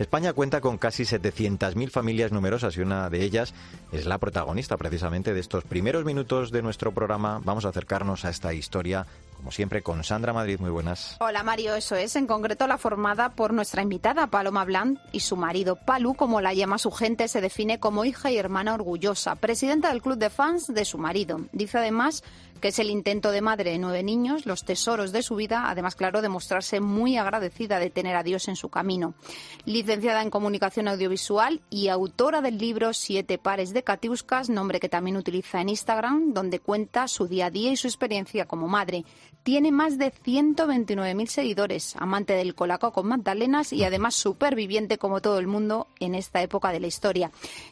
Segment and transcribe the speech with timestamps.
[0.00, 3.52] España cuenta con casi 700.000 familias numerosas y una de ellas
[3.92, 7.38] es la protagonista precisamente de estos primeros minutos de nuestro programa.
[7.44, 9.06] Vamos a acercarnos a esta historia
[9.40, 10.58] como siempre, con Sandra Madrid.
[10.60, 11.16] Muy buenas.
[11.18, 12.14] Hola Mario, eso es.
[12.14, 16.52] En concreto, la formada por nuestra invitada Paloma Blanc y su marido Palu, como la
[16.52, 20.66] llama su gente, se define como hija y hermana orgullosa, presidenta del club de fans
[20.66, 21.40] de su marido.
[21.52, 22.22] Dice además
[22.60, 25.96] que es el intento de madre de nueve niños, los tesoros de su vida, además,
[25.96, 29.14] claro, de mostrarse muy agradecida de tener a Dios en su camino.
[29.64, 35.16] Licenciada en comunicación audiovisual y autora del libro Siete pares de Katiuskas, nombre que también
[35.16, 39.04] utiliza en Instagram, donde cuenta su día a día y su experiencia como madre.
[39.42, 45.38] Tiene más de 129.000 seguidores, amante del colaco con magdalenas y además superviviente como todo
[45.38, 47.30] el mundo en esta época de la historia.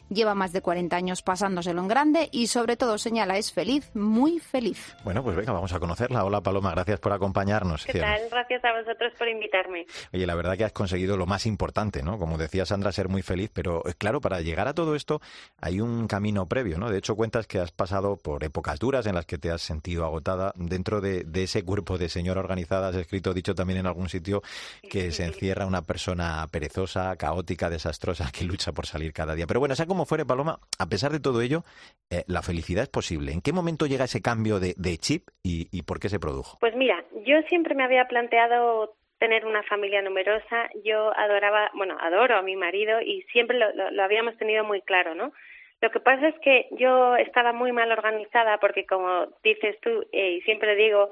[0.09, 4.39] Lleva más de 40 años pasándoselo en grande y sobre todo señala es feliz, muy
[4.39, 4.78] feliz.
[5.03, 6.23] Bueno, pues venga, vamos a conocerla.
[6.23, 7.85] Hola Paloma, gracias por acompañarnos.
[7.85, 8.21] ¿Qué tal?
[8.29, 9.85] Gracias a vosotros por invitarme.
[10.13, 12.17] Oye, la verdad que has conseguido lo más importante, ¿no?
[12.17, 15.21] Como decía Sandra, ser muy feliz, pero eh, claro, para llegar a todo esto
[15.61, 16.89] hay un camino previo, ¿no?
[16.89, 20.05] De hecho, cuentas que has pasado por épocas duras en las que te has sentido
[20.05, 24.09] agotada dentro de, de ese cuerpo de señora organizada, has escrito, dicho también en algún
[24.09, 24.41] sitio,
[24.89, 29.47] que se encierra una persona perezosa, caótica, desastrosa, que lucha por salir cada día.
[29.47, 31.63] Pero bueno, sea como fuere, Paloma, a pesar de todo ello,
[32.09, 33.31] eh, la felicidad es posible.
[33.31, 36.57] ¿En qué momento llega ese cambio de, chip y, por qué se produjo?
[36.59, 40.69] Pues mira, yo siempre me había planteado tener una familia numerosa.
[40.83, 45.33] Yo adoraba, bueno, adoro a mi marido y siempre lo habíamos tenido muy claro, ¿no?
[45.81, 50.31] Lo que pasa es que yo estaba muy mal organizada porque, como dices tú, eh,
[50.31, 51.11] y siempre digo,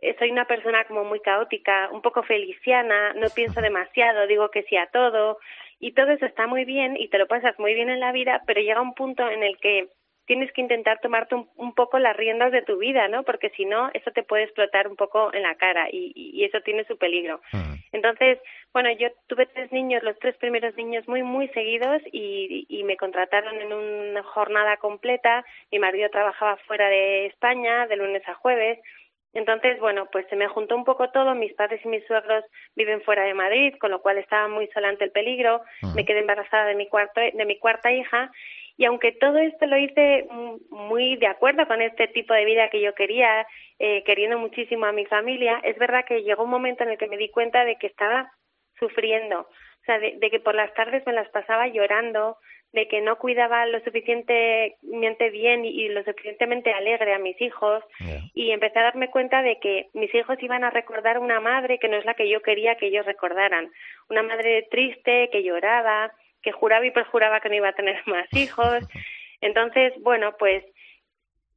[0.00, 4.62] eh, soy una persona como muy caótica, un poco feliciana, no pienso demasiado, digo que
[4.64, 5.38] sí a todo,
[5.80, 8.42] y todo eso está muy bien y te lo pasas muy bien en la vida,
[8.46, 9.88] pero llega un punto en el que
[10.26, 13.24] tienes que intentar tomarte un, poco las riendas de tu vida, ¿no?
[13.24, 16.60] Porque si no, eso te puede explotar un poco en la cara y, y eso
[16.60, 17.40] tiene su peligro.
[17.52, 17.74] Mm.
[17.92, 18.38] Entonces,
[18.72, 22.96] bueno, yo tuve tres niños, los tres primeros niños muy, muy seguidos y, y me
[22.96, 25.44] contrataron en una jornada completa.
[25.70, 28.80] Mi marido trabajaba fuera de España, de lunes a jueves.
[29.34, 31.34] Entonces, bueno, pues se me juntó un poco todo.
[31.34, 32.44] Mis padres y mis suegros
[32.76, 35.62] viven fuera de Madrid, con lo cual estaba muy sola ante el peligro.
[35.94, 38.30] Me quedé embarazada de mi, cuarto, de mi cuarta hija
[38.76, 40.26] y aunque todo esto lo hice
[40.70, 43.46] muy de acuerdo con este tipo de vida que yo quería,
[43.78, 47.06] eh, queriendo muchísimo a mi familia, es verdad que llegó un momento en el que
[47.06, 48.32] me di cuenta de que estaba
[48.78, 52.36] sufriendo, o sea, de, que por las tardes me las pasaba llorando,
[52.72, 57.84] de que no cuidaba lo suficientemente bien y, lo suficientemente alegre a mis hijos.
[58.34, 61.86] Y empecé a darme cuenta de que mis hijos iban a recordar una madre que
[61.86, 63.70] no es la que yo quería que ellos recordaran,
[64.08, 66.10] una madre triste que lloraba,
[66.44, 68.84] que juraba y perjuraba que no iba a tener más hijos.
[69.40, 70.64] Entonces, bueno, pues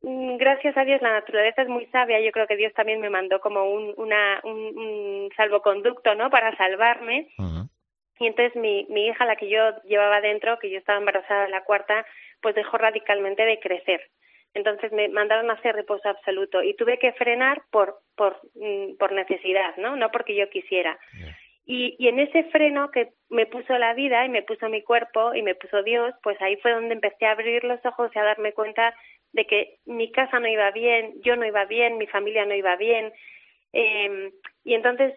[0.01, 2.19] mm, gracias a Dios la naturaleza es muy sabia.
[2.21, 6.29] Yo creo que Dios también me mandó como un, una, un, salvoconducto, ¿no?
[6.29, 7.27] Para salvarme.
[8.19, 11.51] Y entonces mi, mi hija, la que yo llevaba dentro, que yo estaba embarazada de
[11.51, 12.03] la cuarta,
[12.41, 14.01] pues dejó radicalmente de crecer.
[14.53, 19.11] Entonces me mandaron a hacer reposo absoluto y tuve que frenar por, por, mm, por
[19.11, 19.95] necesidad, ¿no?
[19.95, 20.97] No porque yo quisiera.
[21.69, 25.35] Y, y en ese freno que me puso la vida y me puso mi cuerpo
[25.35, 28.23] y me puso Dios, pues ahí fue donde empecé a abrir los ojos y a
[28.23, 28.95] darme cuenta
[29.33, 32.77] de que mi casa no iba bien, yo no iba bien, mi familia no iba
[32.77, 33.11] bien.
[33.73, 34.31] Eh,
[34.63, 35.13] y entonces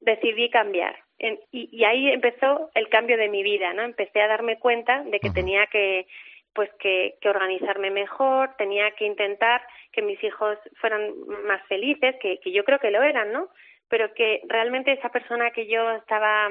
[0.00, 0.94] decidí cambiar.
[1.18, 3.82] y, y, ahí empezó el cambio de mi vida, ¿no?
[3.82, 6.06] Empecé a darme cuenta de que tenía que
[6.54, 9.60] pues que, que organizarme mejor, tenía que intentar
[9.92, 11.12] que mis hijos fueran
[11.46, 13.48] más felices, que, que yo creo que lo eran, ¿no?
[13.88, 16.48] Pero que realmente esa persona que yo estaba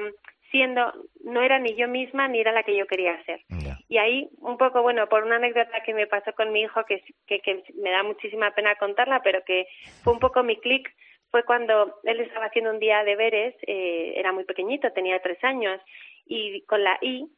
[0.50, 0.92] siendo
[1.24, 3.40] no era ni yo misma ni era la que yo quería ser.
[3.88, 7.02] Y ahí, un poco, bueno, por una anécdota que me pasó con mi hijo, que,
[7.26, 9.66] que, que me da muchísima pena contarla, pero que
[10.02, 10.88] fue un poco mi clic,
[11.30, 15.42] fue cuando él estaba haciendo un día de deberes, eh, era muy pequeñito, tenía tres
[15.42, 15.80] años,
[16.24, 17.28] y con la I,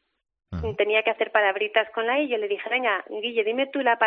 [0.77, 3.97] tenía que hacer palabritas con la I, yo le dije, venga, Guille, dime tú la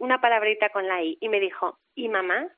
[0.00, 2.48] una palabrita con la I, y me dijo, ¿y mamá?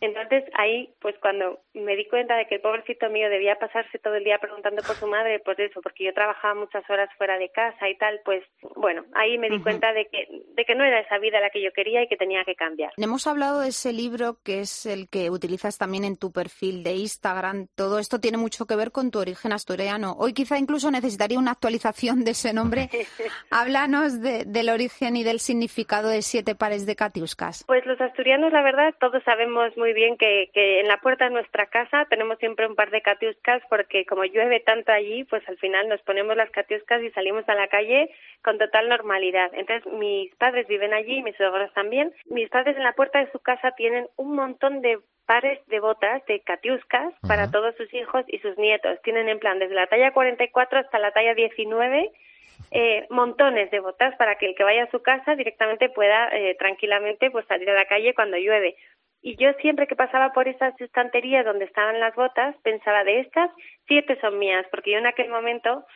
[0.00, 4.14] Entonces ahí, pues cuando me di cuenta de que el pobrecito mío debía pasarse todo
[4.14, 7.48] el día preguntando por su madre, pues eso, porque yo trabajaba muchas horas fuera de
[7.50, 8.42] casa y tal, pues
[8.76, 11.62] bueno, ahí me di cuenta de que, de que no era esa vida la que
[11.62, 12.92] yo quería y que tenía que cambiar.
[12.96, 16.94] Hemos hablado de ese libro que es el que utilizas también en tu perfil de
[16.94, 17.68] Instagram.
[17.74, 20.14] Todo esto tiene mucho que ver con tu origen asturiano.
[20.18, 22.88] Hoy quizá incluso necesitaría una actualización de ese nombre.
[23.50, 27.64] Háblanos del origen y del significado de siete pares de catiuscas.
[27.66, 31.24] Pues los asturianos, la verdad, todos sabemos sabemos muy bien que, que en la puerta
[31.24, 35.46] de nuestra casa tenemos siempre un par de catiuscas porque como llueve tanto allí, pues
[35.48, 38.10] al final nos ponemos las catiuscas y salimos a la calle
[38.42, 39.50] con total normalidad.
[39.54, 42.12] Entonces mis padres viven allí, mis suegros también.
[42.26, 46.24] Mis padres en la puerta de su casa tienen un montón de pares de botas
[46.26, 49.00] de catiuscas para todos sus hijos y sus nietos.
[49.02, 52.10] Tienen en plan desde la talla 44 hasta la talla 19
[52.70, 56.56] eh, montones de botas para que el que vaya a su casa directamente pueda eh,
[56.58, 58.76] tranquilamente pues salir a la calle cuando llueve.
[59.22, 63.50] Y yo siempre que pasaba por esas estanterías donde estaban las botas, pensaba de estas,
[63.86, 65.86] siete son mías, porque yo en aquel momento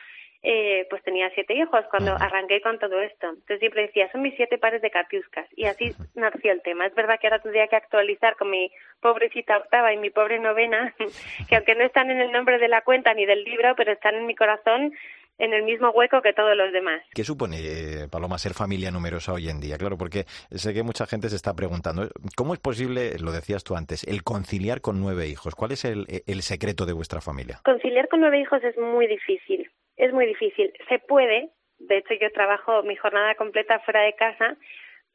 [0.43, 3.27] eh, pues tenía siete hijos cuando arranqué con todo esto.
[3.27, 5.47] Entonces siempre decía, son mis siete pares de catiuscas.
[5.55, 6.85] Y así nació el tema.
[6.85, 8.71] Es verdad que ahora tendría que actualizar con mi
[9.01, 10.93] pobrecita octava y mi pobre novena,
[11.49, 14.15] que aunque no están en el nombre de la cuenta ni del libro, pero están
[14.15, 14.93] en mi corazón
[15.37, 17.01] en el mismo hueco que todos los demás.
[17.13, 19.77] ¿Qué supone, eh, Paloma, ser familia numerosa hoy en día?
[19.77, 23.75] Claro, porque sé que mucha gente se está preguntando, ¿cómo es posible, lo decías tú
[23.75, 25.55] antes, el conciliar con nueve hijos?
[25.55, 27.59] ¿Cuál es el, el secreto de vuestra familia?
[27.63, 30.71] Conciliar con nueve hijos es muy difícil, es muy difícil.
[30.89, 31.49] Se puede,
[31.79, 34.57] de hecho yo trabajo mi jornada completa fuera de casa,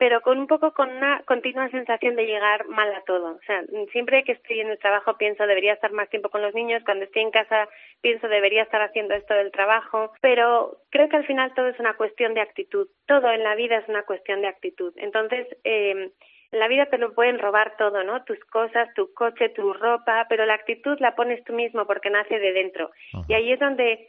[0.02, 3.36] pero con un poco con una continua sensación de llegar mal a todo.
[3.36, 3.62] O sea,
[3.92, 7.04] siempre que estoy en el trabajo pienso debería estar más tiempo con los niños, cuando
[7.04, 7.68] estoy en casa
[8.00, 11.94] pienso debería estar haciendo esto del trabajo, pero creo que al final todo es una
[11.94, 12.88] cuestión de actitud.
[13.06, 14.92] Todo en la vida es una cuestión de actitud.
[14.96, 16.10] Entonces, eh,
[16.50, 18.24] en la vida te lo pueden robar todo, ¿no?
[18.24, 22.40] Tus cosas, tu coche, tu ropa, pero la actitud la pones tú mismo porque nace
[22.40, 22.90] de dentro.
[23.28, 24.08] Y ahí es donde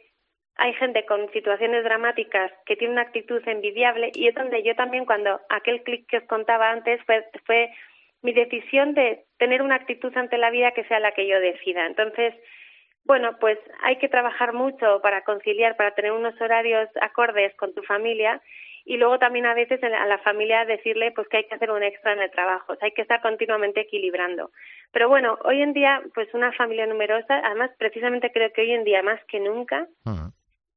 [0.56, 5.04] hay gente con situaciones dramáticas que tiene una actitud envidiable y es donde yo también
[5.04, 7.72] cuando aquel clic que os contaba antes fue, fue
[8.22, 11.86] mi decisión de tener una actitud ante la vida que sea la que yo decida.
[11.86, 12.34] Entonces,
[13.04, 17.82] bueno, pues hay que trabajar mucho para conciliar, para tener unos horarios acordes con tu
[17.82, 18.40] familia
[18.86, 21.82] y luego también a veces a la familia decirle pues que hay que hacer un
[21.82, 24.50] extra en el trabajo, hay que estar continuamente equilibrando.
[24.92, 28.84] Pero bueno, hoy en día pues una familia numerosa, además precisamente creo que hoy en
[28.84, 29.86] día más que nunca,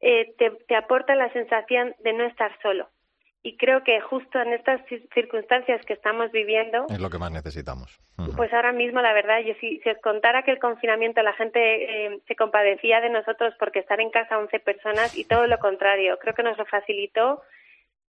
[0.01, 2.89] eh, te, te aporta la sensación de no estar solo.
[3.43, 4.81] Y creo que justo en estas
[5.13, 6.85] circunstancias que estamos viviendo...
[6.89, 7.97] Es lo que más necesitamos.
[8.35, 11.59] Pues ahora mismo, la verdad, yo si, si os contara que el confinamiento la gente
[12.07, 16.17] eh, se compadecía de nosotros porque estar en casa 11 personas y todo lo contrario,
[16.19, 17.41] creo que nos lo facilitó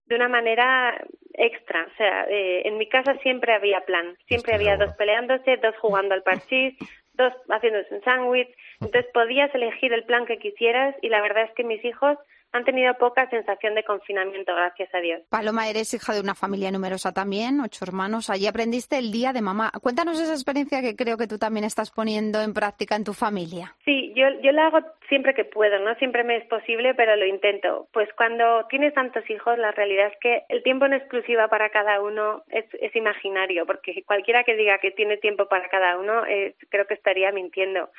[0.07, 0.99] de una manera
[1.35, 1.87] extra.
[1.93, 6.15] O sea, eh, en mi casa siempre había plan, siempre había dos peleándose, dos jugando
[6.15, 6.75] al parchís,
[7.19, 8.49] dos haciéndose un sándwich.
[8.81, 12.17] Entonces podías elegir el plan que quisieras y la verdad es que mis hijos
[12.51, 15.21] han tenido poca sensación de confinamiento, gracias a Dios.
[15.29, 18.29] Paloma, eres hija de una familia numerosa también, ocho hermanos.
[18.29, 19.71] Allí aprendiste el día de mamá.
[19.81, 23.75] Cuéntanos esa experiencia que creo que tú también estás poniendo en práctica en tu familia.
[23.85, 27.25] Sí, yo, yo la hago siempre que puedo, no siempre me es posible, pero lo
[27.25, 27.87] intento.
[27.93, 32.01] Pues cuando tienes tantos hijos, la realidad es que el tiempo en exclusiva para cada
[32.01, 36.55] uno es, es imaginario, porque cualquiera que diga que tiene tiempo para cada uno, eh,
[36.69, 37.89] creo que estaría mintiendo.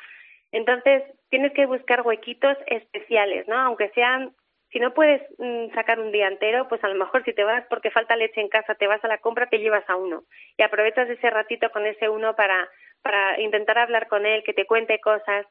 [0.53, 3.57] Entonces, tienes que buscar huequitos especiales, ¿no?
[3.57, 4.33] Aunque sean
[4.73, 7.65] si no puedes mm, sacar un día entero, pues a lo mejor si te vas
[7.69, 10.25] porque falta leche en casa, te vas a la compra, te llevas a uno
[10.57, 12.69] y aprovechas ese ratito con ese uno para,
[13.03, 15.47] para intentar hablar con él, que te cuente cosas.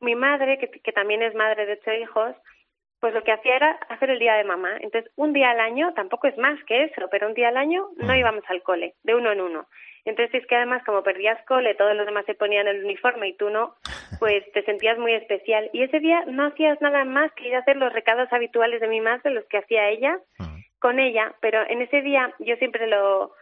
[0.00, 2.36] Mi madre, que, que también es madre de ocho hijos,
[3.00, 4.78] pues lo que hacía era hacer el día de mamá.
[4.80, 7.90] Entonces, un día al año, tampoco es más que eso, pero un día al año
[7.96, 8.16] no mm.
[8.16, 9.68] íbamos al cole, de uno en uno.
[10.04, 13.36] Entonces es que además como perdías cole, todos los demás se ponían el uniforme y
[13.36, 13.76] tú no,
[14.18, 15.70] pues te sentías muy especial.
[15.72, 18.88] Y ese día no hacías nada más que ir a hacer los recados habituales de
[18.88, 20.18] mi madre, los que hacía ella,
[20.78, 21.34] con ella.
[21.40, 23.34] Pero en ese día yo siempre lo,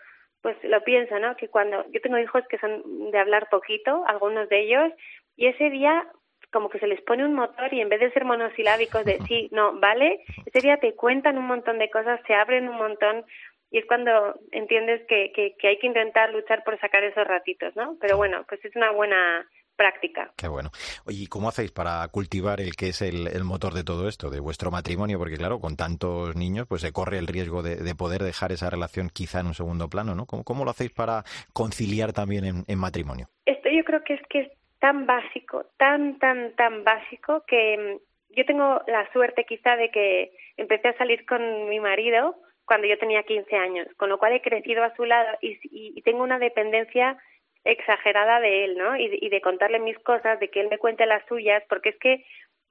[0.43, 1.37] pues lo pienso, ¿no?
[1.37, 4.93] Que cuando yo tengo hijos que son de hablar poquito, algunos de ellos,
[5.37, 6.07] y ese día
[6.53, 9.49] como que se les pone un motor y en vez de ser monosilábicos de sí,
[9.53, 13.25] no, vale, ese día te cuentan un montón de cosas, se abren un montón
[13.71, 17.97] y es cuando entiendes que, que, hay que intentar luchar por sacar esos ratitos, ¿no?
[18.03, 20.33] Pero bueno, pues es una buena práctica.
[20.37, 20.71] Qué bueno.
[21.05, 24.31] Oye, ¿y cómo hacéis para cultivar el que es el, el, motor de todo esto,
[24.31, 25.19] de vuestro matrimonio?
[25.19, 28.71] Porque claro, con tantos niños, pues se corre el riesgo de, de poder dejar esa
[28.71, 30.27] relación quizá en un segundo plano, ¿no?
[30.27, 33.29] ¿Cómo, cómo lo hacéis para conciliar también en, en matrimonio?
[33.47, 34.53] Esto yo creo que es que es
[34.83, 40.33] tan básico, tan, tan, tan básico que mm, yo tengo la suerte quizá de que
[40.57, 44.41] empecé a salir con mi marido cuando yo tenía 15 años, con lo cual he
[44.41, 47.19] crecido a su lado y, y, tengo una dependencia
[47.65, 48.97] exagerada de él, ¿no?
[48.97, 52.25] Y, de contarle mis cosas, de que él me cuente las suyas, porque es que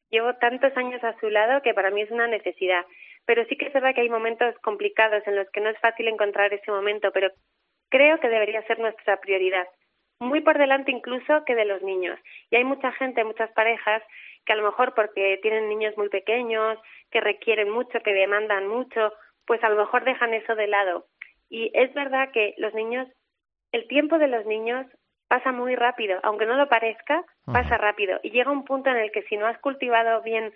[0.10, 2.86] llevo tantos años a su lado que para mí es una necesidad.
[3.25, 6.07] Pero sí que es verdad que hay momentos complicados en los que no es fácil
[6.07, 7.29] encontrar ese momento, pero
[7.89, 9.67] creo que debería ser nuestra prioridad,
[10.19, 12.19] muy por delante incluso que de los niños.
[12.50, 14.03] Y hay mucha gente, muchas parejas
[14.45, 16.77] que a lo mejor porque tienen niños muy pequeños,
[17.12, 19.13] que requieren mucho, que demandan mucho,
[19.45, 21.05] pues a lo mejor dejan eso de lado.
[21.50, 23.07] Y es verdad que los niños,
[23.71, 24.85] el tiempo de los niños
[25.27, 28.19] pasa muy rápido, aunque no lo parezca, pasa rápido.
[28.21, 30.53] Y llega un punto en el que si no has cultivado bien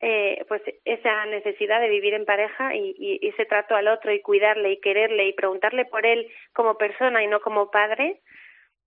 [0.00, 4.20] eh, pues esa necesidad de vivir en pareja y, y, ese trato al otro y
[4.20, 8.20] cuidarle y quererle y preguntarle por él como persona y no como padre,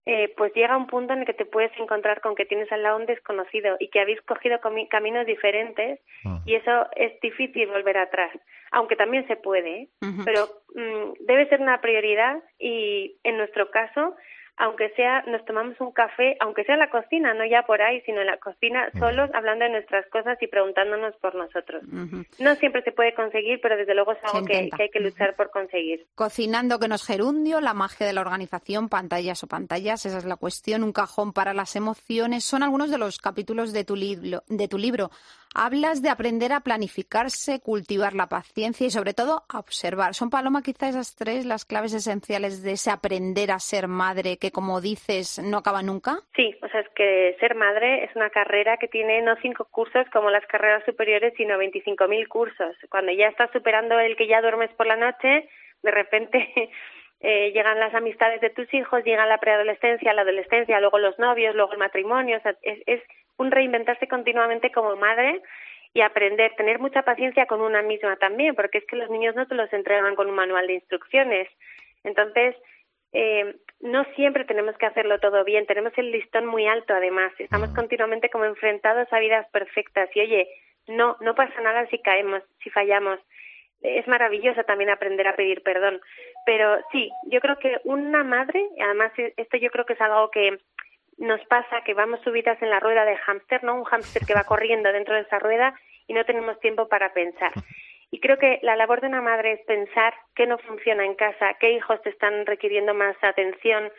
[0.06, 2.84] eh, pues llega un punto en el que te puedes encontrar con que tienes al
[2.84, 6.00] lado un desconocido y que habéis cogido caminos diferentes
[6.46, 8.32] y eso es difícil volver atrás,
[8.72, 9.90] aunque también se puede, ¿eh?
[10.26, 14.16] pero mm, debe ser una prioridad y en nuestro caso
[14.60, 18.02] aunque sea, nos tomamos un café, aunque sea en la cocina, no ya por ahí,
[18.02, 21.82] sino en la cocina, solos, hablando de nuestras cosas y preguntándonos por nosotros.
[22.40, 25.50] No siempre se puede conseguir, pero desde luego es algo que, hay que luchar por
[25.50, 26.06] conseguir.
[26.14, 30.36] Cocinando que nos gerundio, la magia de la organización, pantallas o pantallas, esa es la
[30.36, 34.68] cuestión, un cajón para las emociones, son algunos de los capítulos de tu, libro, de
[34.68, 35.10] tu libro.
[35.56, 40.14] Hablas de aprender a planificarse, cultivar la paciencia y sobre todo a observar.
[40.14, 44.52] ¿Son, Paloma, quizá esas tres las claves esenciales de ese aprender a ser madre que,
[44.52, 46.20] como dices, no acaba nunca?
[46.36, 50.06] Sí, o sea, es que ser madre es una carrera que tiene no cinco cursos
[50.14, 52.76] como las carreras superiores, sino 25.000 cursos.
[52.90, 55.50] Cuando ya estás superando el que ya duermes por la noche,
[55.84, 56.70] de repente...
[57.22, 61.54] Eh, llegan las amistades de tus hijos, llega la preadolescencia, la adolescencia, luego los novios,
[61.54, 62.38] luego el matrimonio.
[62.38, 63.02] O sea, es, es
[63.40, 65.42] un reinventarse continuamente como madre
[65.94, 69.48] y aprender, tener mucha paciencia con una misma también, porque es que los niños no
[69.48, 71.50] te los entregan con un manual de instrucciones.
[72.04, 72.56] Entonces,
[73.14, 77.70] eh, no siempre tenemos que hacerlo todo bien, tenemos el listón muy alto además, estamos
[77.74, 80.48] continuamente como enfrentados a vidas perfectas y oye,
[80.88, 83.20] no, no pasa nada si caemos, si fallamos.
[83.82, 86.02] Es maravilloso también aprender a pedir perdón.
[86.46, 90.58] Pero sí, yo creo que una madre, además esto yo creo que es algo que
[91.20, 93.76] nos pasa que vamos subidas en la rueda de hámster, ¿no?
[93.76, 95.74] Un hámster que va corriendo dentro de esa rueda
[96.08, 97.52] y no tenemos tiempo para pensar.
[98.12, 101.56] Y creo que la labor de una madre es pensar qué no funciona en casa,
[101.60, 103.92] qué hijos te están requiriendo más atención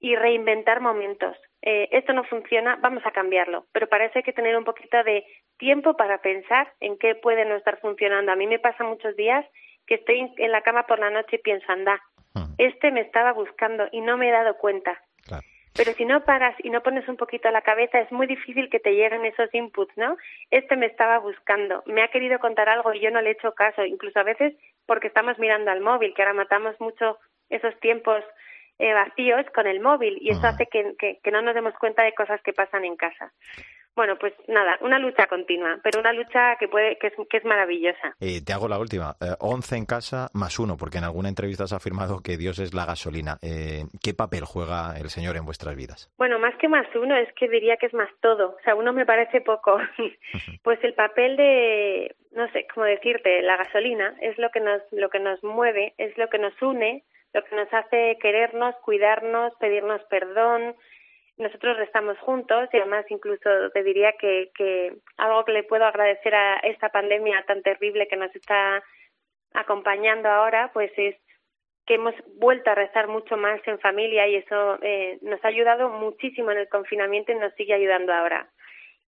[0.00, 1.36] y reinventar momentos.
[1.62, 3.64] Eh, esto no funciona, vamos a cambiarlo.
[3.72, 5.24] Pero para eso hay que tener un poquito de
[5.58, 8.32] tiempo para pensar en qué puede no estar funcionando.
[8.32, 9.44] A mí me pasa muchos días
[9.86, 12.00] que estoy en la cama por la noche y pienso, anda,
[12.58, 15.00] este me estaba buscando y no me he dado cuenta.
[15.78, 18.80] Pero si no paras y no pones un poquito la cabeza, es muy difícil que
[18.80, 20.16] te lleguen esos inputs, ¿no?
[20.50, 23.54] Este me estaba buscando, me ha querido contar algo y yo no le he hecho
[23.54, 24.54] caso, incluso a veces
[24.86, 28.24] porque estamos mirando al móvil, que ahora matamos mucho esos tiempos
[28.78, 32.14] eh, vacíos con el móvil y eso hace que, que no nos demos cuenta de
[32.14, 33.32] cosas que pasan en casa.
[33.98, 37.44] Bueno, pues nada, una lucha continua, pero una lucha que puede que es, que es
[37.44, 38.14] maravillosa.
[38.20, 39.16] Eh, te hago la última.
[39.20, 42.74] Eh, once en casa más uno, porque en alguna entrevista has afirmado que Dios es
[42.74, 43.38] la gasolina.
[43.42, 46.12] Eh, ¿Qué papel juega el Señor en vuestras vidas?
[46.16, 48.50] Bueno, más que más uno, es que diría que es más todo.
[48.50, 49.80] O sea, uno me parece poco.
[50.62, 55.10] pues el papel de, no sé, cómo decirte, la gasolina es lo que nos, lo
[55.10, 57.02] que nos mueve, es lo que nos une,
[57.34, 60.74] lo que nos hace querernos, cuidarnos, pedirnos perdón,
[61.36, 66.34] nosotros estamos juntos y además incluso te diría que, que algo que le puedo agradecer
[66.34, 68.82] a esta pandemia tan terrible que nos está
[69.54, 71.16] acompañando ahora, pues es
[71.86, 75.88] que hemos vuelto a rezar mucho más en familia y eso eh, nos ha ayudado
[75.88, 78.50] muchísimo en el confinamiento y nos sigue ayudando ahora.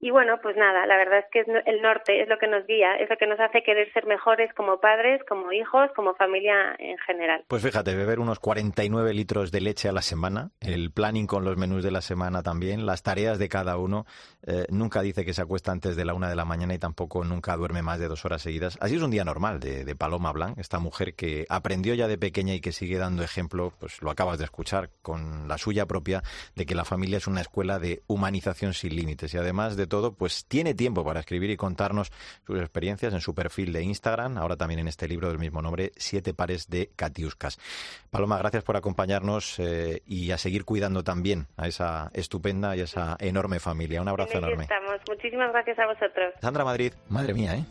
[0.02, 2.96] Y bueno, pues nada, la verdad es que el norte es lo que nos guía,
[2.96, 6.96] es lo que nos hace querer ser mejores como padres, como hijos, como familia en
[6.98, 7.44] general.
[7.48, 11.58] Pues fíjate, beber unos 49 litros de leche a la semana, el planning con los
[11.58, 14.06] menús de la semana también, las tareas de cada uno.
[14.46, 17.22] Eh, nunca dice que se acuesta antes de la una de la mañana y tampoco
[17.22, 18.78] nunca duerme más de dos horas seguidas.
[18.80, 22.16] Así es un día normal de, de Paloma Blanc, esta mujer que aprendió ya de
[22.16, 26.22] pequeña y que sigue dando ejemplo, pues lo acabas de escuchar, con la suya propia,
[26.56, 30.14] de que la familia es una escuela de humanización sin límites y además de todo,
[30.14, 32.10] pues tiene tiempo para escribir y contarnos
[32.46, 35.92] sus experiencias en su perfil de Instagram, ahora también en este libro del mismo nombre,
[35.96, 37.58] Siete pares de Catiuscas.
[38.10, 43.16] Paloma, gracias por acompañarnos eh, y a seguir cuidando también a esa estupenda y esa
[43.20, 44.00] enorme familia.
[44.00, 44.62] Un abrazo enorme.
[44.62, 45.00] Estamos.
[45.08, 46.34] Muchísimas gracias a vosotros.
[46.40, 47.64] Sandra Madrid, madre mía, ¿eh?